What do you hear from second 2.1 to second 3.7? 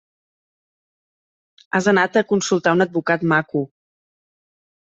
a consultar un advocat maco.